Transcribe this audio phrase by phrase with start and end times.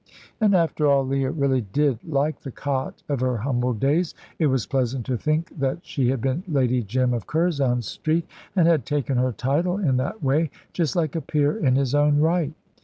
[0.39, 4.15] And, after all, Leah really did like the cot of her humble days.
[4.39, 8.25] It was pleasant to think that she had been "Lady Jim of Curzon Street,"
[8.55, 12.19] and had taken her title in that way, just like a peer in his own
[12.19, 12.53] right.